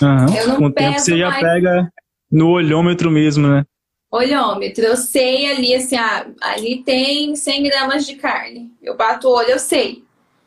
[0.00, 0.36] Uhum.
[0.36, 1.40] Eu não Com o tempo você já mais...
[1.40, 1.92] pega
[2.30, 3.64] no olhômetro mesmo, né?
[4.10, 8.70] Olhômetro, eu sei ali, assim, ah, ali tem 100 gramas de carne.
[8.82, 10.02] Eu bato o olho, eu sei.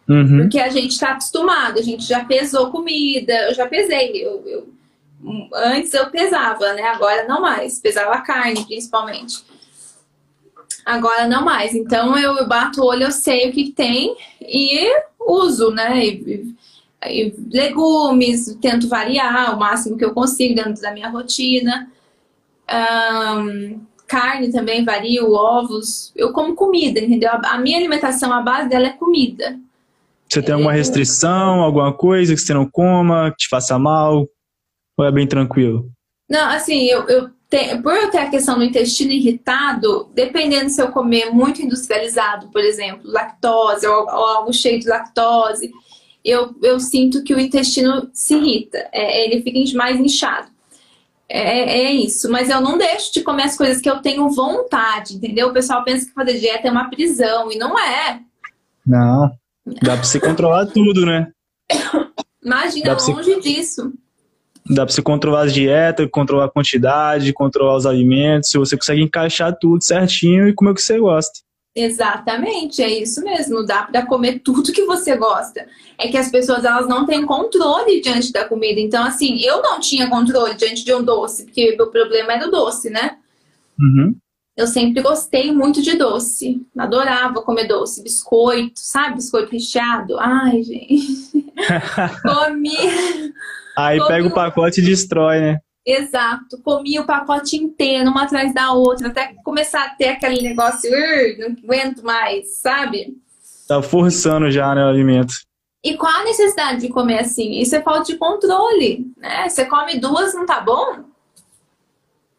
[0.10, 0.40] Uhum.
[0.42, 4.22] Porque a gente está acostumado, a gente já pesou comida, eu já pesei.
[4.22, 4.70] Eu, eu,
[5.54, 6.84] antes eu pesava, né?
[6.84, 7.80] Agora não mais.
[7.80, 9.44] Pesava carne, principalmente.
[10.86, 11.74] Agora não mais.
[11.74, 16.06] Então eu bato o olho, eu sei o que tem e uso, né?
[16.06, 16.56] E,
[17.06, 21.90] e, legumes, tento variar o máximo que eu consigo dentro da minha rotina.
[22.70, 26.12] Um, carne também vario, ovos.
[26.16, 27.32] Eu como comida, entendeu?
[27.32, 29.58] A minha alimentação, a base dela é comida.
[30.30, 34.28] Você tem alguma restrição, alguma coisa que você não coma, que te faça mal?
[34.98, 35.92] Ou é bem tranquilo?
[36.30, 37.30] Não, assim, eu, eu
[37.82, 42.62] por eu ter a questão do intestino irritado, dependendo se eu comer muito industrializado, por
[42.62, 45.72] exemplo, lactose ou, ou algo cheio de lactose,
[46.24, 50.48] eu, eu sinto que o intestino se irrita, é, ele fica mais inchado.
[51.30, 54.30] É, é, é, isso, mas eu não deixo de comer as coisas que eu tenho
[54.30, 55.50] vontade, entendeu?
[55.50, 58.20] O pessoal pensa que fazer dieta é uma prisão, e não é.
[58.86, 59.32] Não,
[59.82, 61.32] dá pra você controlar tudo, né?
[62.44, 63.40] Imagina, longe você...
[63.40, 63.94] disso.
[64.70, 68.50] Dá para você controlar as dietas, controlar a quantidade, controlar os alimentos.
[68.50, 71.42] Se você consegue encaixar tudo certinho e comer o que você gosta.
[71.76, 73.66] Exatamente, é isso mesmo.
[73.66, 75.68] Dá para comer tudo que você gosta.
[75.98, 78.80] É que as pessoas elas não têm controle diante da comida.
[78.80, 82.52] Então, assim, eu não tinha controle diante de um doce, porque o problema era o
[82.52, 83.18] doce, né?
[83.80, 84.16] Uhum.
[84.56, 86.62] Eu sempre gostei muito de doce.
[86.78, 89.16] Adorava comer doce, biscoito, sabe?
[89.16, 90.20] Biscoito recheado.
[90.20, 91.52] Ai, gente.
[92.22, 93.34] Comi.
[93.76, 95.60] Aí pega o pacote e destrói, né?
[95.86, 96.62] Exato.
[96.64, 100.90] Comi o pacote inteiro, uma atrás da outra, até começar a ter aquele negócio,
[101.38, 103.18] não aguento mais, sabe?
[103.68, 105.34] Tá forçando já, né, o alimento.
[105.84, 107.60] E qual a necessidade de comer assim?
[107.60, 109.50] Isso é falta de controle, né?
[109.50, 111.04] Você come duas, não tá bom?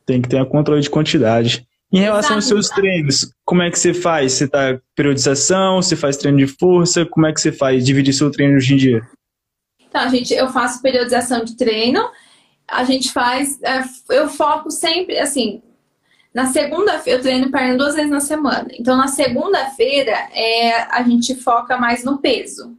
[0.06, 1.66] Tem que ter um controle de quantidade.
[1.92, 4.32] Em relação aos seus treinos, como é que você faz?
[4.32, 8.30] Você tá periodização, você faz treino de força, como é que você faz dividir seu
[8.30, 9.02] treino hoje em dia?
[9.94, 12.04] Então, gente, eu faço periodização de treino,
[12.66, 15.62] a gente faz, é, eu foco sempre, assim,
[16.34, 18.66] na segunda-feira, eu treino perna duas vezes na semana.
[18.72, 22.76] Então, na segunda-feira, é, a gente foca mais no peso,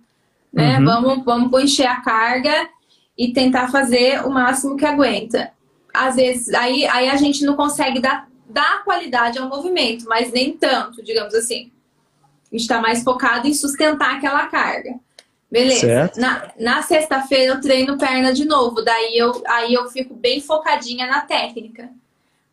[0.51, 0.77] né?
[0.77, 0.83] Uhum.
[0.83, 2.67] Vamos, vamos encher a carga
[3.17, 5.53] e tentar fazer o máximo que aguenta.
[5.93, 10.51] Às vezes, aí, aí a gente não consegue dar dá qualidade ao movimento, mas nem
[10.57, 11.71] tanto, digamos assim.
[12.51, 14.99] A gente está mais focado em sustentar aquela carga.
[15.51, 15.79] Beleza.
[15.81, 16.19] Certo.
[16.19, 21.07] Na, na sexta-feira eu treino perna de novo, daí eu, aí eu fico bem focadinha
[21.07, 21.89] na técnica.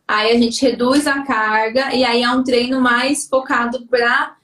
[0.06, 4.36] Aí a gente reduz a carga e aí é um treino mais focado para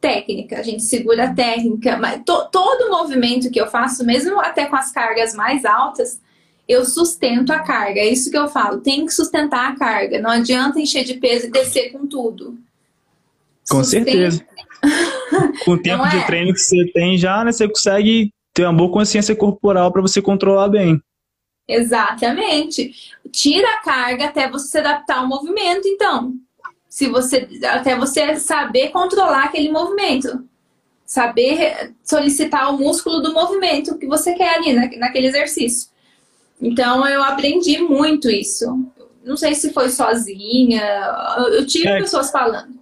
[0.00, 0.58] técnica.
[0.58, 4.76] A gente segura a técnica, mas to, todo movimento que eu faço, mesmo até com
[4.76, 6.20] as cargas mais altas,
[6.68, 8.00] eu sustento a carga.
[8.00, 8.80] É isso que eu falo.
[8.80, 10.20] Tem que sustentar a carga.
[10.20, 12.58] Não adianta encher de peso e descer com tudo.
[13.68, 14.10] Com Sustenta.
[14.10, 14.46] certeza.
[15.64, 16.10] Com o tempo é?
[16.10, 20.02] de treino que você tem já, né, você consegue ter uma boa consciência corporal para
[20.02, 21.00] você controlar bem.
[21.66, 22.92] Exatamente.
[23.32, 26.34] Tira a carga até você se adaptar ao movimento, então.
[26.88, 30.44] Se você até você saber controlar aquele movimento.
[31.04, 35.88] Saber solicitar o músculo do movimento que você quer ali naquele exercício.
[36.60, 38.66] Então eu aprendi muito isso.
[39.24, 40.82] Não sei se foi sozinha,
[41.52, 42.74] eu tive é, pessoas falando.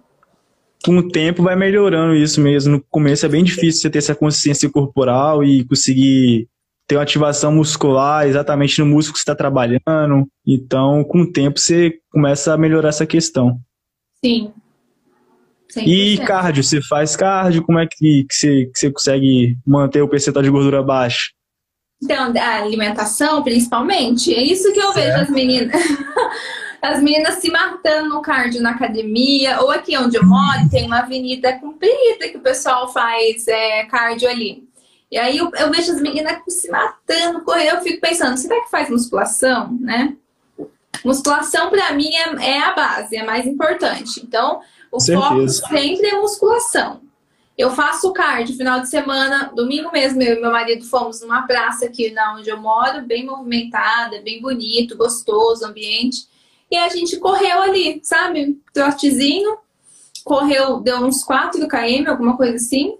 [0.83, 2.73] Com o tempo vai melhorando isso mesmo.
[2.73, 6.47] No começo é bem difícil você ter essa consciência corporal e conseguir
[6.87, 10.27] ter uma ativação muscular exatamente no músculo que você está trabalhando.
[10.45, 13.59] Então, com o tempo, você começa a melhorar essa questão.
[14.23, 14.51] Sim.
[15.73, 15.87] 100%.
[15.87, 17.63] E cardio, você faz cardio?
[17.63, 21.31] Como é que, que, você, que você consegue manter o percentual de gordura baixo?
[22.01, 24.33] Então, a alimentação, principalmente.
[24.33, 24.95] É isso que eu certo.
[24.95, 25.71] vejo as meninas.
[26.83, 30.99] as meninas se matando no cardio na academia, ou aqui onde eu moro, tem uma
[30.99, 34.67] avenida comprida que o pessoal faz é, cardio ali.
[35.09, 38.69] E aí eu, eu, vejo as meninas se matando, correr, eu fico pensando, será que
[38.69, 40.17] faz musculação, né?
[41.05, 44.19] Musculação para mim é, é, a base, é mais importante.
[44.21, 44.59] Então,
[44.91, 46.99] o foco sempre é musculação.
[47.57, 51.85] Eu faço cardio final de semana, domingo mesmo, eu e meu marido fomos numa praça
[51.85, 56.32] aqui na onde eu moro, bem movimentada, bem bonito, gostoso ambiente.
[56.73, 58.59] E a gente correu ali, sabe?
[58.73, 59.59] Trotezinho,
[60.23, 62.97] correu, deu uns 4 km, alguma coisa assim.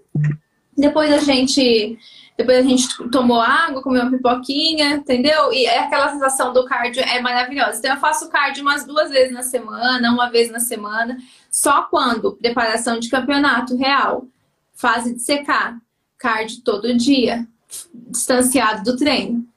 [0.77, 1.97] Depois a gente
[2.37, 5.51] depois a gente tomou água, comeu uma pipoquinha, entendeu?
[5.51, 7.79] E é aquela sensação do cardio é maravilhosa.
[7.79, 11.17] Então eu faço cardio umas duas vezes na semana, uma vez na semana,
[11.49, 14.27] só quando preparação de campeonato real
[14.75, 15.79] fase de secar,
[16.19, 17.47] cardio todo dia,
[18.11, 19.47] distanciado do treino.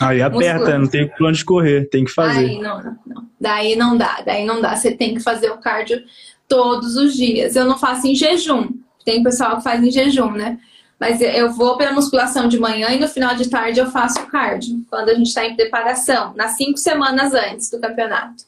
[0.00, 2.46] Aí aperta, não tem plano de correr, tem que fazer.
[2.46, 3.28] Aí não, não, não.
[3.40, 4.76] Daí não dá, daí não dá.
[4.76, 6.02] Você tem que fazer o cardio
[6.48, 7.56] todos os dias.
[7.56, 8.68] Eu não faço em jejum.
[9.04, 10.58] Tem pessoal que faz em jejum, né?
[11.00, 14.26] Mas eu vou pela musculação de manhã e no final de tarde eu faço o
[14.26, 14.84] cardio.
[14.88, 18.44] Quando a gente está em preparação, nas cinco semanas antes do campeonato.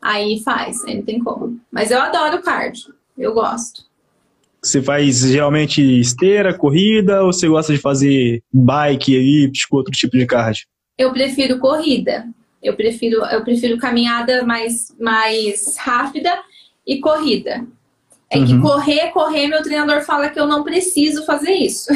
[0.00, 1.60] Aí faz, aí não tem como.
[1.70, 3.82] Mas eu adoro cardio, eu gosto.
[4.62, 10.24] Você faz geralmente esteira, corrida ou você gosta de fazer bike, elíptico, outro tipo de
[10.24, 10.66] cardio?
[10.98, 12.28] Eu prefiro corrida.
[12.62, 16.36] Eu prefiro, eu prefiro caminhada mais, mais rápida
[16.84, 17.64] e corrida.
[18.30, 18.46] É uhum.
[18.46, 21.90] que correr, correr, meu treinador fala que eu não preciso fazer isso.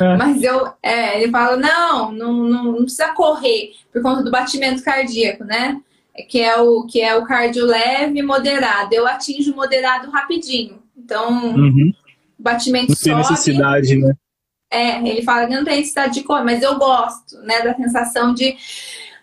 [0.00, 0.16] É.
[0.16, 5.44] Mas eu, é, ele fala, não, não, não, precisa correr por conta do batimento cardíaco,
[5.44, 5.80] né?
[6.28, 8.94] Que é o, que é o cardio leve e moderado.
[8.94, 10.80] Eu atinjo moderado rapidinho.
[10.96, 11.92] Então, uhum.
[12.38, 13.30] batimento não tem sobe.
[13.30, 14.14] necessidade, né?
[14.70, 18.32] É, ele fala que não tem necessidade de correr, mas eu gosto, né, da sensação
[18.32, 18.56] de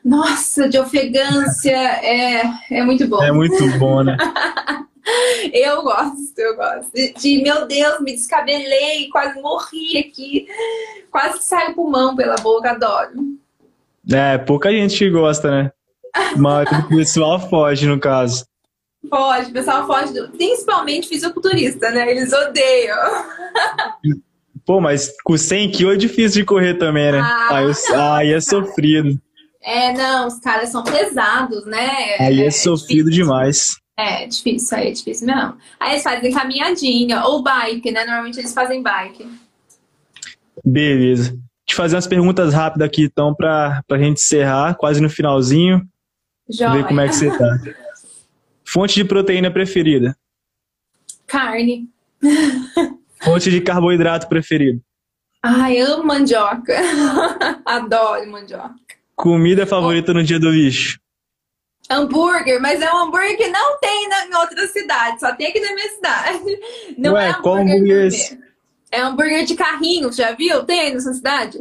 [0.03, 3.21] nossa, de ofegância, é, é muito bom.
[3.21, 4.15] É muito bom, né?
[5.53, 6.91] eu gosto, eu gosto.
[6.93, 10.47] De, de, meu Deus, me descabelei, quase morri aqui,
[11.11, 13.11] quase saiu pulmão pela boca, adoro.
[14.09, 15.71] É, pouca gente que gosta, né?
[16.37, 18.45] Mas o pessoal foge, no caso.
[19.09, 20.29] Foge, o pessoal foge, do...
[20.29, 22.09] principalmente fisiculturista, né?
[22.09, 22.97] Eles odeiam.
[24.67, 27.21] Pô, mas com 100 quilos é difícil de correr também, né?
[27.21, 29.17] Ah, aí, aí é sofrido.
[29.63, 32.17] É, não, os caras são pesados, né?
[32.19, 33.23] Aí é, é sofrido difícil.
[33.23, 33.77] demais.
[33.97, 35.55] É, difícil, aí é difícil mesmo.
[35.79, 38.03] Aí eles fazem caminhadinha ou bike, né?
[38.03, 39.25] Normalmente eles fazem bike.
[40.65, 41.39] Beleza.
[41.65, 45.81] Te fazer umas perguntas rápidas aqui, então, pra, pra gente encerrar, quase no finalzinho.
[46.49, 46.73] Joia.
[46.73, 47.57] Ver como é que você tá.
[48.65, 50.13] Fonte de proteína preferida?
[51.25, 51.87] Carne.
[53.21, 54.81] Fonte de carboidrato preferido?
[55.43, 56.73] Ai, amo mandioca.
[57.65, 58.75] Adoro mandioca.
[59.15, 60.99] Comida favorita no dia do lixo?
[61.89, 65.59] Hambúrguer, mas é um hambúrguer que não tem na, em outra cidade, só tem aqui
[65.59, 66.59] na minha cidade.
[66.97, 68.39] Não Ué, é hambúrguer qual hambúrguer é esse?
[68.91, 70.65] É hambúrguer de carrinho, já viu?
[70.65, 71.59] Tem aí na sua cidade?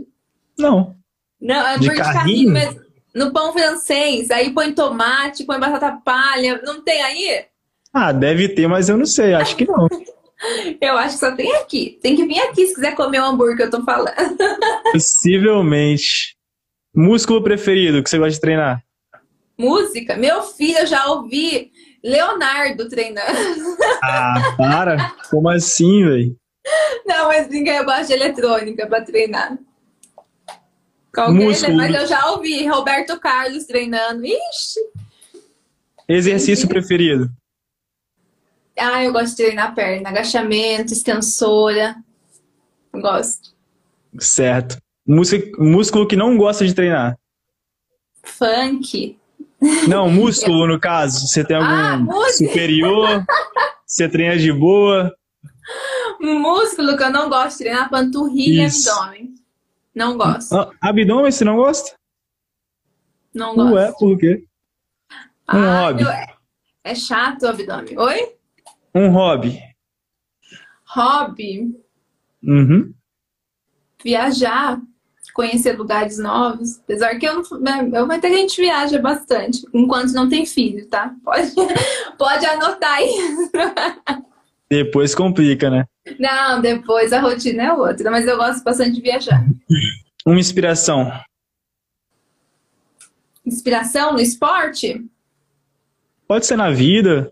[0.58, 0.96] Não.
[1.40, 2.76] Não, é hambúrguer de, de carrinho, mas
[3.14, 7.44] no pão francês, aí põe tomate, põe batata palha, não tem aí?
[7.94, 9.88] Ah, deve ter, mas eu não sei, acho que não.
[10.80, 11.98] eu acho que só tem aqui.
[12.02, 14.36] Tem que vir aqui se quiser comer o hambúrguer que eu tô falando.
[14.92, 16.36] Possivelmente.
[16.94, 18.82] Músculo preferido que você gosta de treinar?
[19.58, 20.16] Música?
[20.16, 21.70] Meu filho, eu já ouvi
[22.02, 23.26] Leonardo treinando.
[24.02, 25.16] Ah, para!
[25.30, 26.36] Como assim, velho?
[27.04, 29.58] Não, mas ninguém gosta de eletrônica pra treinar.
[31.12, 31.76] Qualquer, Músculo.
[31.76, 34.24] Mas eu já ouvi Roberto Carlos treinando.
[34.24, 34.80] Ixi!
[36.08, 37.30] Exercício preferido?
[38.78, 41.96] Ah, eu gosto de treinar perna, agachamento, extensora.
[42.92, 43.54] Gosto.
[44.18, 44.78] Certo.
[45.06, 47.16] Músculo que não gosta de treinar?
[48.22, 49.18] Funk.
[49.88, 51.26] Não, músculo no caso.
[51.26, 53.24] Você tem algum ah, superior?
[53.86, 55.14] Você treina de boa?
[56.20, 59.34] Músculo que eu não gosto de treinar, panturrilha e abdômen.
[59.94, 60.54] Não gosto.
[60.54, 61.94] Ah, abdômen você não gosta?
[63.32, 63.74] Não gosto.
[63.74, 64.44] Ué, por quê?
[65.48, 66.02] Um ah, hobby.
[66.02, 66.10] Eu...
[66.84, 67.98] É chato o abdômen.
[67.98, 68.35] Oi?
[68.96, 69.60] Um hobby.
[70.86, 71.76] Hobby?
[72.42, 72.94] Uhum.
[74.02, 74.80] Viajar
[75.34, 76.78] conhecer lugares novos.
[76.78, 81.14] Apesar que eu, né, eu vai ter gente viaja bastante, enquanto não tem filho, tá?
[81.22, 81.52] Pode,
[82.16, 83.50] pode anotar isso.
[84.70, 85.84] Depois complica, né?
[86.18, 89.44] Não, depois a rotina é outra, mas eu gosto bastante de viajar.
[90.24, 91.12] Uma inspiração.
[93.44, 95.04] Inspiração no esporte?
[96.26, 97.30] Pode ser na vida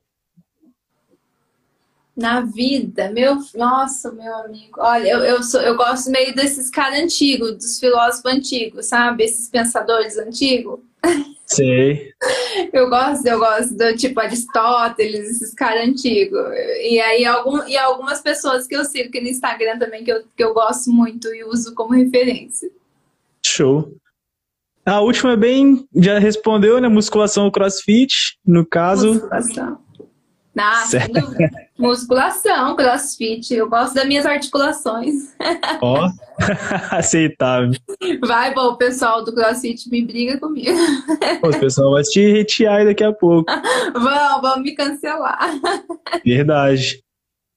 [2.17, 4.79] na vida, meu, nossa, meu amigo.
[4.79, 9.25] Olha, eu, eu, sou, eu gosto meio desses caras antigos, dos filósofos antigos, sabe?
[9.25, 10.79] Esses pensadores antigos.
[11.47, 12.13] Sei.
[12.73, 16.41] Eu gosto, eu gosto do tipo Aristóteles, esses caras antigos.
[16.83, 20.25] E aí algum, e algumas pessoas que eu sigo aqui no Instagram também que eu,
[20.37, 22.69] que eu gosto muito e uso como referência.
[23.45, 23.95] Show.
[24.87, 26.89] A última é bem, já respondeu, né?
[26.89, 29.15] Musculação ou crossfit, no caso.
[29.15, 29.84] Musculação.
[30.55, 30.85] Na
[31.77, 33.53] musculação, crossfit.
[33.53, 35.35] Eu gosto das minhas articulações.
[35.83, 36.11] Ó, oh,
[36.95, 37.73] aceitável.
[38.25, 40.79] Vai, bom, o pessoal do crossfit me briga comigo.
[41.43, 43.51] o pessoal vai te retirar aí daqui a pouco.
[43.95, 45.39] Vão, vão me cancelar.
[46.25, 47.03] Verdade.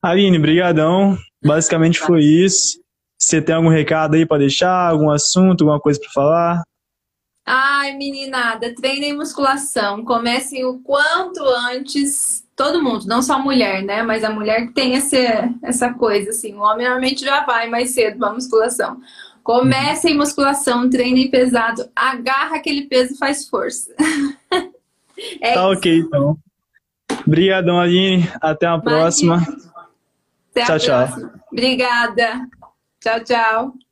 [0.01, 1.17] Aline, brigadão.
[1.43, 2.79] Basicamente foi isso.
[3.19, 4.89] Você tem algum recado aí para deixar?
[4.89, 6.63] Algum assunto, alguma coisa para falar?
[7.45, 10.03] Ai, meninada, treinem musculação.
[10.03, 14.01] Comecem o quanto antes todo mundo, não só a mulher, né?
[14.01, 15.17] Mas a mulher tem esse,
[15.61, 16.55] essa coisa, assim.
[16.55, 18.99] O homem normalmente já vai mais cedo pra musculação.
[19.43, 23.93] Comece em musculação, treine pesado, agarra aquele peso e faz força.
[25.39, 25.77] é tá isso.
[25.77, 26.37] ok, então.
[27.25, 28.27] Obrigadão, Aline.
[28.41, 29.37] Até a próxima.
[30.51, 31.07] Até tchau, a tchau.
[31.07, 31.33] Próxima.
[31.51, 32.49] Obrigada.
[32.99, 33.86] Tchau, tchau.